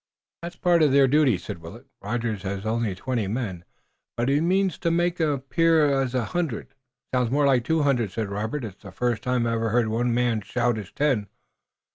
[0.41, 1.85] "That's a part of their duty," said Willet.
[2.01, 3.63] "Rogers has only twenty men,
[4.17, 6.69] but he means to make 'em appear a hundred."
[7.13, 8.65] "Sounds more like two hundred," said Robert.
[8.65, 11.27] "It's the first time I ever heard one man shout as ten."